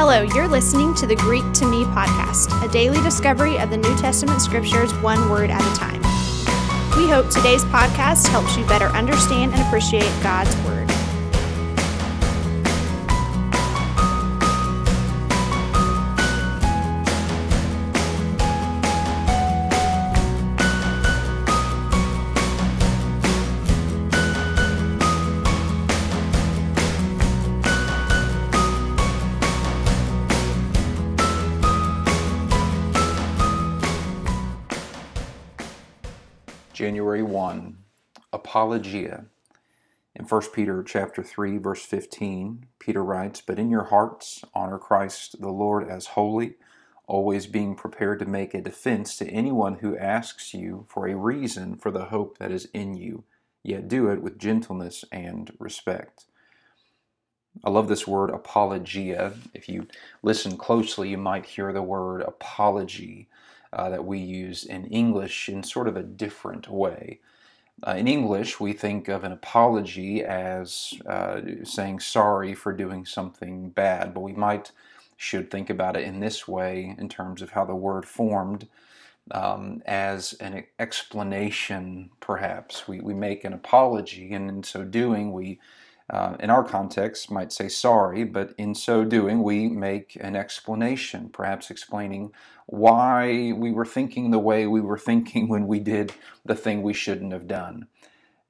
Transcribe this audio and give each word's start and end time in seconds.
Hello, 0.00 0.22
you're 0.22 0.46
listening 0.46 0.94
to 0.94 1.08
the 1.08 1.16
Greek 1.16 1.42
to 1.54 1.66
Me 1.66 1.82
podcast, 1.86 2.64
a 2.64 2.70
daily 2.70 3.02
discovery 3.02 3.58
of 3.58 3.68
the 3.68 3.76
New 3.76 3.96
Testament 3.96 4.40
scriptures 4.40 4.94
one 5.00 5.28
word 5.28 5.50
at 5.50 5.60
a 5.60 5.76
time. 5.76 6.00
We 6.96 7.10
hope 7.10 7.30
today's 7.30 7.64
podcast 7.64 8.28
helps 8.28 8.56
you 8.56 8.64
better 8.66 8.86
understand 8.90 9.54
and 9.54 9.62
appreciate 9.62 10.08
God's 10.22 10.54
Word. 10.58 10.88
January 36.78 37.24
1, 37.24 37.76
Apologia. 38.32 39.24
In 40.14 40.24
1 40.26 40.42
Peter 40.52 40.84
chapter 40.84 41.24
3 41.24 41.58
verse 41.58 41.84
15, 41.84 42.66
Peter 42.78 43.02
writes, 43.02 43.40
"But 43.40 43.58
in 43.58 43.68
your 43.68 43.86
hearts 43.86 44.44
honor 44.54 44.78
Christ 44.78 45.40
the 45.40 45.48
Lord 45.48 45.88
as 45.88 46.06
holy, 46.14 46.54
always 47.08 47.48
being 47.48 47.74
prepared 47.74 48.20
to 48.20 48.26
make 48.26 48.54
a 48.54 48.60
defense 48.60 49.16
to 49.16 49.28
anyone 49.28 49.78
who 49.78 49.98
asks 49.98 50.54
you 50.54 50.86
for 50.88 51.08
a 51.08 51.16
reason 51.16 51.74
for 51.74 51.90
the 51.90 52.04
hope 52.04 52.38
that 52.38 52.52
is 52.52 52.66
in 52.66 52.94
you, 52.94 53.24
yet 53.64 53.88
do 53.88 54.08
it 54.08 54.22
with 54.22 54.38
gentleness 54.38 55.04
and 55.10 55.56
respect." 55.58 56.26
I 57.64 57.70
love 57.70 57.88
this 57.88 58.06
word 58.06 58.30
apologia. 58.30 59.34
If 59.52 59.68
you 59.68 59.88
listen 60.22 60.56
closely, 60.56 61.08
you 61.08 61.18
might 61.18 61.46
hear 61.46 61.72
the 61.72 61.82
word 61.82 62.22
apology 62.22 63.28
uh, 63.72 63.88
that 63.90 64.04
we 64.04 64.18
use 64.18 64.64
in 64.64 64.86
English 64.86 65.48
in 65.48 65.62
sort 65.62 65.88
of 65.88 65.96
a 65.96 66.02
different 66.02 66.68
way. 66.68 67.20
Uh, 67.86 67.92
in 67.92 68.08
English, 68.08 68.58
we 68.58 68.72
think 68.72 69.08
of 69.08 69.22
an 69.24 69.32
apology 69.32 70.24
as 70.24 70.94
uh, 71.06 71.40
saying 71.64 72.00
sorry 72.00 72.54
for 72.54 72.72
doing 72.72 73.04
something 73.06 73.70
bad, 73.70 74.12
but 74.12 74.20
we 74.20 74.32
might 74.32 74.72
should 75.16 75.50
think 75.50 75.68
about 75.68 75.96
it 75.96 76.04
in 76.04 76.20
this 76.20 76.46
way 76.46 76.94
in 76.96 77.08
terms 77.08 77.42
of 77.42 77.50
how 77.50 77.64
the 77.64 77.74
word 77.74 78.06
formed 78.06 78.68
um, 79.32 79.82
as 79.84 80.32
an 80.34 80.64
explanation, 80.78 82.10
perhaps. 82.20 82.86
We, 82.88 83.00
we 83.00 83.14
make 83.14 83.44
an 83.44 83.52
apology, 83.52 84.32
and 84.32 84.48
in 84.48 84.62
so 84.62 84.84
doing, 84.84 85.32
we 85.32 85.58
uh, 86.10 86.36
in 86.40 86.48
our 86.50 86.64
context, 86.64 87.30
might 87.30 87.52
say 87.52 87.68
sorry, 87.68 88.24
but 88.24 88.54
in 88.56 88.74
so 88.74 89.04
doing, 89.04 89.42
we 89.42 89.68
make 89.68 90.16
an 90.20 90.36
explanation, 90.36 91.28
perhaps 91.28 91.70
explaining 91.70 92.32
why 92.66 93.52
we 93.52 93.72
were 93.72 93.84
thinking 93.84 94.30
the 94.30 94.38
way 94.38 94.66
we 94.66 94.80
were 94.80 94.98
thinking 95.10 95.48
when 95.48 95.66
we 95.66 95.80
did 95.80 96.12
the 96.44 96.54
thing 96.54 96.82
we 96.82 96.94
shouldn't 96.94 97.32
have 97.32 97.46
done. 97.46 97.86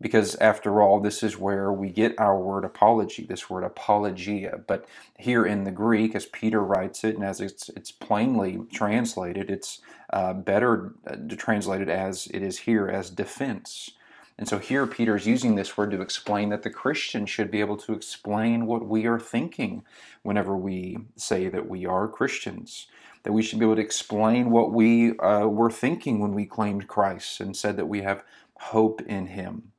Because 0.00 0.36
after 0.36 0.80
all, 0.80 1.00
this 1.00 1.24
is 1.24 1.36
where 1.36 1.72
we 1.72 1.90
get 1.90 2.20
our 2.20 2.38
word 2.38 2.64
apology, 2.64 3.24
this 3.24 3.50
word 3.50 3.64
apologia. 3.64 4.60
But 4.64 4.86
here 5.18 5.44
in 5.44 5.64
the 5.64 5.72
Greek, 5.72 6.14
as 6.14 6.26
Peter 6.26 6.60
writes 6.60 7.02
it, 7.02 7.16
and 7.16 7.24
as 7.24 7.40
it's, 7.40 7.68
it's 7.70 7.90
plainly 7.90 8.60
translated, 8.72 9.50
it's 9.50 9.80
uh, 10.12 10.34
better 10.34 10.94
uh, 11.04 11.16
translated 11.36 11.88
as 11.88 12.28
it 12.28 12.44
is 12.44 12.58
here 12.58 12.86
as 12.88 13.10
defense. 13.10 13.90
And 14.38 14.48
so 14.48 14.58
here 14.58 14.86
Peter 14.86 15.16
is 15.16 15.26
using 15.26 15.56
this 15.56 15.76
word 15.76 15.90
to 15.90 16.00
explain 16.00 16.50
that 16.50 16.62
the 16.62 16.70
Christian 16.70 17.26
should 17.26 17.50
be 17.50 17.60
able 17.60 17.76
to 17.78 17.92
explain 17.92 18.66
what 18.66 18.86
we 18.86 19.04
are 19.06 19.18
thinking 19.18 19.82
whenever 20.22 20.56
we 20.56 20.98
say 21.16 21.48
that 21.48 21.68
we 21.68 21.84
are 21.84 22.06
Christians. 22.06 22.86
That 23.24 23.32
we 23.32 23.42
should 23.42 23.58
be 23.58 23.64
able 23.64 23.76
to 23.76 23.82
explain 23.82 24.50
what 24.50 24.72
we 24.72 25.18
uh, 25.18 25.46
were 25.46 25.72
thinking 25.72 26.20
when 26.20 26.34
we 26.34 26.46
claimed 26.46 26.86
Christ 26.86 27.40
and 27.40 27.56
said 27.56 27.76
that 27.76 27.88
we 27.88 28.02
have 28.02 28.22
hope 28.54 29.02
in 29.02 29.26
Him. 29.26 29.72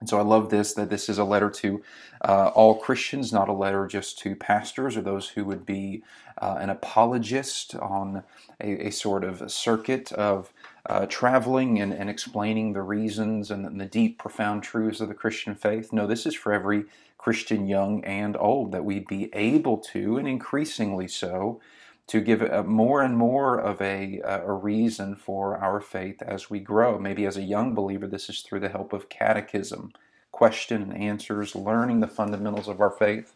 And 0.00 0.08
so 0.10 0.18
I 0.18 0.22
love 0.22 0.50
this 0.50 0.74
that 0.74 0.90
this 0.90 1.08
is 1.08 1.16
a 1.16 1.24
letter 1.24 1.48
to 1.48 1.82
uh, 2.22 2.48
all 2.48 2.74
Christians, 2.74 3.32
not 3.32 3.48
a 3.48 3.54
letter 3.54 3.86
just 3.86 4.18
to 4.18 4.36
pastors 4.36 4.98
or 4.98 5.00
those 5.00 5.30
who 5.30 5.46
would 5.46 5.64
be 5.64 6.02
uh, 6.42 6.56
an 6.60 6.68
apologist 6.68 7.74
on 7.76 8.22
a, 8.60 8.88
a, 8.88 8.90
sort 8.90 9.24
of 9.24 9.50
circuit 9.50 10.12
of 10.12 10.52
uh, 10.86 11.06
traveling 11.06 11.80
and, 11.80 11.92
and 11.92 12.10
explaining 12.10 12.72
the 12.72 12.82
reasons 12.82 13.50
and 13.50 13.80
the 13.80 13.86
deep, 13.86 14.18
profound 14.18 14.62
truths 14.62 15.00
of 15.00 15.08
the 15.08 15.14
Christian 15.14 15.54
faith. 15.54 15.92
No, 15.92 16.06
this 16.06 16.26
is 16.26 16.34
for 16.34 16.52
every 16.52 16.84
Christian, 17.16 17.66
young 17.66 18.04
and 18.04 18.36
old, 18.36 18.72
that 18.72 18.84
we'd 18.84 19.06
be 19.06 19.30
able 19.32 19.78
to, 19.78 20.18
and 20.18 20.28
increasingly 20.28 21.08
so, 21.08 21.60
to 22.06 22.20
give 22.20 22.66
more 22.66 23.02
and 23.02 23.16
more 23.16 23.58
of 23.58 23.80
a, 23.80 24.20
a 24.24 24.52
reason 24.52 25.16
for 25.16 25.56
our 25.56 25.80
faith 25.80 26.20
as 26.20 26.50
we 26.50 26.60
grow. 26.60 26.98
Maybe 26.98 27.24
as 27.24 27.38
a 27.38 27.42
young 27.42 27.74
believer, 27.74 28.06
this 28.06 28.28
is 28.28 28.42
through 28.42 28.60
the 28.60 28.68
help 28.68 28.92
of 28.92 29.08
catechism, 29.08 29.92
question 30.32 30.82
and 30.82 30.94
answers, 30.94 31.56
learning 31.56 32.00
the 32.00 32.08
fundamentals 32.08 32.68
of 32.68 32.80
our 32.80 32.90
faith. 32.90 33.34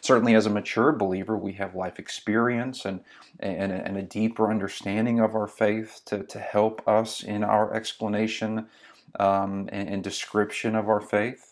Certainly, 0.00 0.34
as 0.34 0.46
a 0.46 0.50
mature 0.50 0.92
believer, 0.92 1.36
we 1.36 1.52
have 1.54 1.74
life 1.74 1.98
experience 1.98 2.84
and, 2.84 3.00
and, 3.40 3.72
and 3.72 3.96
a 3.96 4.02
deeper 4.02 4.50
understanding 4.50 5.20
of 5.20 5.34
our 5.34 5.46
faith 5.46 6.00
to, 6.06 6.22
to 6.24 6.38
help 6.38 6.86
us 6.86 7.22
in 7.22 7.44
our 7.44 7.74
explanation 7.74 8.66
um, 9.18 9.68
and, 9.72 9.88
and 9.88 10.04
description 10.04 10.74
of 10.74 10.88
our 10.88 11.00
faith. 11.00 11.47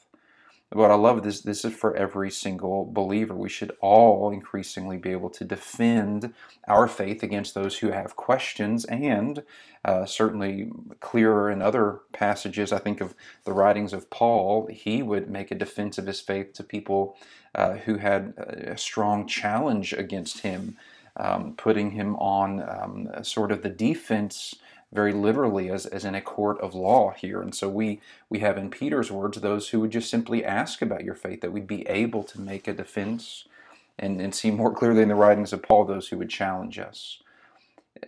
But 0.70 0.90
I 0.90 0.94
love 0.94 1.22
this. 1.22 1.42
This 1.42 1.64
is 1.64 1.74
for 1.74 1.96
every 1.96 2.30
single 2.30 2.90
believer. 2.92 3.34
We 3.34 3.48
should 3.48 3.76
all 3.80 4.32
increasingly 4.32 4.96
be 4.96 5.10
able 5.12 5.30
to 5.30 5.44
defend 5.44 6.34
our 6.66 6.88
faith 6.88 7.22
against 7.22 7.54
those 7.54 7.78
who 7.78 7.92
have 7.92 8.16
questions, 8.16 8.84
and 8.84 9.44
uh, 9.84 10.06
certainly 10.06 10.72
clearer 10.98 11.50
in 11.50 11.62
other 11.62 12.00
passages. 12.12 12.72
I 12.72 12.78
think 12.78 13.00
of 13.00 13.14
the 13.44 13.52
writings 13.52 13.92
of 13.92 14.10
Paul. 14.10 14.66
He 14.66 15.02
would 15.02 15.30
make 15.30 15.52
a 15.52 15.54
defense 15.54 15.98
of 15.98 16.06
his 16.06 16.20
faith 16.20 16.52
to 16.54 16.64
people 16.64 17.16
uh, 17.54 17.74
who 17.74 17.98
had 17.98 18.34
a 18.36 18.76
strong 18.76 19.28
challenge 19.28 19.92
against 19.92 20.40
him, 20.40 20.76
um, 21.16 21.54
putting 21.56 21.92
him 21.92 22.16
on 22.16 22.60
um, 22.68 23.24
sort 23.24 23.52
of 23.52 23.62
the 23.62 23.70
defense 23.70 24.56
very 24.96 25.12
literally 25.12 25.70
as, 25.70 25.86
as 25.86 26.04
in 26.04 26.16
a 26.16 26.20
court 26.20 26.60
of 26.60 26.74
law 26.74 27.12
here. 27.12 27.40
And 27.40 27.54
so 27.54 27.68
we, 27.68 28.00
we 28.28 28.40
have 28.40 28.58
in 28.58 28.70
Peter's 28.70 29.12
words 29.12 29.40
those 29.40 29.68
who 29.68 29.78
would 29.80 29.92
just 29.92 30.10
simply 30.10 30.44
ask 30.44 30.82
about 30.82 31.04
your 31.04 31.14
faith, 31.14 31.42
that 31.42 31.52
we'd 31.52 31.68
be 31.68 31.86
able 31.86 32.24
to 32.24 32.40
make 32.40 32.66
a 32.66 32.72
defense 32.72 33.44
and, 33.98 34.20
and 34.20 34.34
see 34.34 34.50
more 34.50 34.74
clearly 34.74 35.02
in 35.02 35.08
the 35.08 35.14
writings 35.14 35.52
of 35.52 35.62
Paul 35.62 35.84
those 35.84 36.08
who 36.08 36.18
would 36.18 36.30
challenge 36.30 36.78
us. 36.78 37.22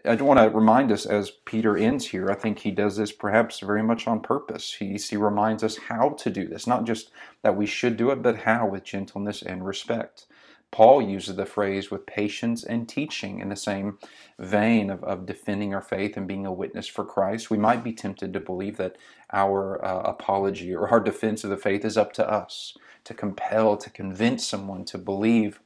I 0.04 0.14
want 0.16 0.40
to 0.40 0.50
remind 0.50 0.92
us 0.92 1.06
as 1.06 1.30
Peter 1.44 1.76
ends 1.76 2.06
here, 2.06 2.30
I 2.30 2.34
think 2.34 2.58
he 2.58 2.70
does 2.70 2.96
this 2.96 3.12
perhaps 3.12 3.60
very 3.60 3.82
much 3.82 4.06
on 4.06 4.20
purpose. 4.20 4.74
He, 4.74 4.96
he 4.96 5.16
reminds 5.16 5.62
us 5.62 5.78
how 5.78 6.10
to 6.10 6.30
do 6.30 6.46
this, 6.46 6.66
not 6.66 6.84
just 6.84 7.10
that 7.42 7.56
we 7.56 7.66
should 7.66 7.96
do 7.96 8.10
it, 8.10 8.22
but 8.22 8.40
how 8.40 8.66
with 8.66 8.84
gentleness 8.84 9.42
and 9.42 9.66
respect. 9.66 10.26
Paul 10.70 11.02
uses 11.02 11.36
the 11.36 11.46
phrase 11.46 11.90
with 11.90 12.06
patience 12.06 12.62
and 12.62 12.88
teaching 12.88 13.40
in 13.40 13.48
the 13.48 13.56
same 13.56 13.98
vein 14.38 14.90
of, 14.90 15.02
of 15.02 15.26
defending 15.26 15.74
our 15.74 15.82
faith 15.82 16.16
and 16.16 16.28
being 16.28 16.46
a 16.46 16.52
witness 16.52 16.86
for 16.86 17.04
Christ. 17.04 17.50
We 17.50 17.58
might 17.58 17.82
be 17.82 17.92
tempted 17.92 18.32
to 18.32 18.40
believe 18.40 18.76
that 18.76 18.96
our 19.32 19.84
uh, 19.84 20.02
apology 20.02 20.74
or 20.74 20.88
our 20.88 21.00
defense 21.00 21.42
of 21.42 21.50
the 21.50 21.56
faith 21.56 21.84
is 21.84 21.96
up 21.96 22.12
to 22.14 22.30
us 22.30 22.76
to 23.04 23.14
compel, 23.14 23.76
to 23.78 23.90
convince 23.90 24.46
someone 24.46 24.84
to 24.86 24.98
believe 24.98 25.60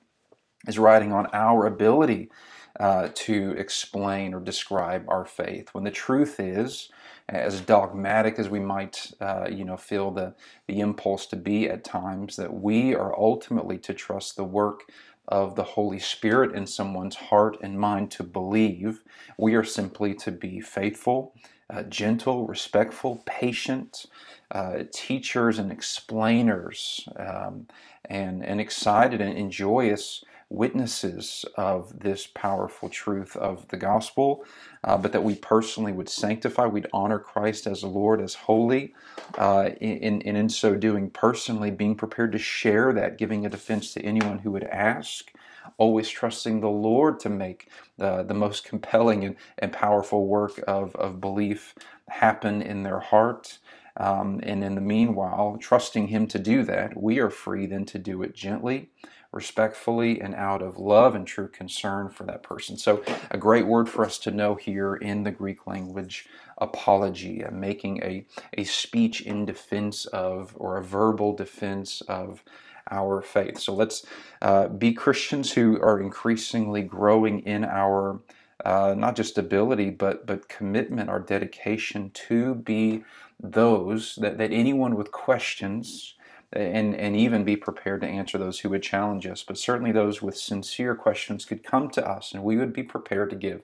is 0.67 0.79
riding 0.79 1.13
on 1.13 1.27
our 1.33 1.67
ability 1.67 2.31
uh, 2.79 3.09
to 3.15 3.53
explain 3.59 4.33
or 4.33 4.41
describe 4.41 5.05
our 5.09 5.25
faith. 5.25 5.71
When 5.73 5.85
the 5.85 5.91
truth 5.91 6.39
is, 6.39 6.91
as 7.29 7.61
dogmatic 7.61 8.39
as 8.39 8.49
we 8.49 8.61
might, 8.61 9.13
uh, 9.21 9.49
you 9.51 9.65
know, 9.65 9.77
feel 9.77 10.11
the, 10.11 10.35
the 10.67 10.81
impulse 10.81 11.27
to 11.27 11.37
be 11.37 11.69
at 11.69 11.85
times, 11.85 12.37
that 12.37 12.53
we 12.53 12.95
are 12.95 13.19
ultimately 13.19 13.79
to 13.79 13.95
trust 13.95 14.37
the 14.37 14.45
work 14.45 14.83
of 15.29 15.55
the 15.55 15.63
Holy 15.63 15.99
Spirit 15.99 16.55
in 16.55 16.67
someone's 16.67 17.17
heart 17.17 17.57
and 17.63 17.79
mind 17.79 18.11
to 18.11 18.23
believe. 18.23 19.03
We 19.39 19.55
are 19.55 19.65
simply 19.65 20.15
to 20.17 20.33
be 20.33 20.61
faithful, 20.61 21.35
uh, 21.73 21.83
gentle, 21.85 22.47
respectful, 22.47 23.23
patient, 23.25 24.07
uh, 24.51 24.85
teachers 24.93 25.59
and 25.59 25.73
explainers, 25.73 27.09
um, 27.17 27.67
and, 28.05 28.45
and 28.45 28.61
excited 28.61 29.21
and 29.21 29.51
joyous 29.51 30.23
witnesses 30.51 31.47
of 31.57 32.01
this 32.01 32.27
powerful 32.27 32.91
truth 32.91 33.35
of 33.37 33.67
the 33.69 33.77
gospel, 33.77 34.45
uh, 34.85 34.99
but 34.99 35.13
that 35.13 35.25
we 35.25 35.35
personally 35.35 35.93
would 35.93 36.11
sanctify, 36.11 36.67
we'd 36.67 36.87
honor 36.93 37.19
Christ 37.19 37.67
as 37.67 37.83
Lord, 37.83 38.21
as 38.21 38.35
holy, 38.35 38.95
uh, 39.39 39.71
and 39.81 40.23
in, 40.23 40.37
in 40.37 40.49
so 40.51 40.77
doing, 40.77 41.09
personally 41.09 41.71
being 41.71 41.95
prepared 41.95 42.33
to 42.33 42.39
share 42.39 42.93
that, 42.93 43.17
giving 43.17 43.47
a 43.47 43.49
defense 43.49 43.95
to 43.95 44.03
anyone 44.03 44.41
who 44.41 44.51
would 44.51 44.65
ask, 44.65 45.33
always 45.79 46.09
trusting 46.09 46.61
the 46.61 46.69
Lord 46.69 47.21
to 47.21 47.29
make 47.31 47.69
the, 47.99 48.23
the 48.23 48.35
most 48.35 48.65
compelling 48.65 49.25
and, 49.25 49.37
and 49.59 49.73
powerful 49.73 50.27
work 50.27 50.63
of, 50.67 50.95
of 50.97 51.21
belief 51.21 51.75
happen 52.09 52.63
in 52.63 52.83
their 52.83 53.01
heart. 53.01 53.59
Um, 53.97 54.41
and 54.43 54.65
in 54.65 54.75
the 54.75 54.81
meanwhile, 54.81 55.59
trusting 55.61 56.09
Him 56.09 56.27
to 56.29 56.39
do 56.39 56.65
that, 56.65 57.01
we 57.01 57.19
are 57.21 57.31
free 57.31 57.67
then 57.67 57.85
to 57.87 57.99
do 57.99 58.23
it 58.23 58.35
gently 58.35 58.91
respectfully 59.33 60.21
and 60.21 60.35
out 60.35 60.63
of 60.63 60.79
love 60.79 61.15
and 61.15 61.27
true 61.27 61.49
concern 61.49 62.09
for 62.09 62.25
that 62.25 62.43
person. 62.43 62.77
So, 62.77 63.03
a 63.31 63.39
great 63.39 63.67
word 63.67 63.89
for 63.89 64.05
us 64.05 64.19
to 64.21 64.31
know 64.31 64.55
here 64.55 64.95
in 64.97 65.25
the 65.25 65.31
Greek 65.31 65.67
language 65.67 66.27
apologia, 66.59 67.51
making 67.51 68.03
a, 68.03 68.27
a 68.57 68.65
speech 68.65 69.23
in 69.23 69.45
defense 69.45 70.07
of 70.07 70.55
or 70.57 70.77
a 70.77 70.85
verbal 70.85 71.35
defense 71.35 72.01
of 72.03 72.45
our 72.93 73.23
faith. 73.23 73.59
So, 73.59 73.75
let's 73.75 74.07
uh, 74.41 74.69
be 74.69 74.93
Christians 74.93 75.53
who 75.53 75.81
are 75.81 76.01
increasingly 76.01 76.83
growing 76.83 77.41
in 77.41 77.65
our 77.65 78.21
uh, 78.65 78.95
not 78.97 79.17
just 79.17 79.39
ability, 79.39 79.91
but 79.91 80.27
but 80.27 80.49
commitment, 80.49 81.11
our 81.11 81.19
dedication 81.19 82.11
to 82.29 82.55
be 82.55 83.03
those 83.41 84.17
that, 84.17 84.39
that 84.39 84.53
anyone 84.53 84.95
with 84.95 85.11
questions 85.11 86.15
and, 86.53 86.95
and 86.95 87.17
even 87.17 87.45
be 87.45 87.57
prepared 87.57 88.03
to 88.03 88.07
answer 88.07 88.39
those 88.39 88.61
who 88.61 88.69
would 88.69 88.83
challenge 88.83 89.27
us. 89.27 89.43
But 89.43 89.59
certainly 89.59 89.93
those 89.93 90.21
with 90.23 90.37
sincere 90.37 90.95
questions 90.95 91.45
could 91.45 91.65
come 91.65 91.91
to 91.91 92.07
us 92.07 92.33
and 92.33 92.45
we 92.45 92.57
would 92.57 92.73
be 92.73 92.83
prepared 92.83 93.31
to 93.31 93.37
give 93.37 93.63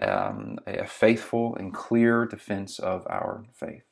um, 0.00 0.58
a 0.66 0.86
faithful 0.86 1.56
and 1.56 1.74
clear 1.74 2.24
defense 2.24 2.78
of 2.78 3.06
our 3.08 3.44
faith. 3.52 3.82